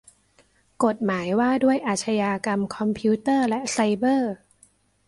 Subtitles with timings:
[0.83, 4.33] กฎหมายว่าด้วยอาขญากรรมคอมพิวเตอร์และไซเบอร์